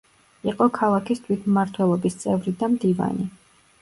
იყო 0.51 0.67
ქალაქის 0.77 1.21
თვითმმართველობის 1.27 2.19
წევრი 2.25 2.55
და 2.63 2.71
მდივანი. 2.77 3.29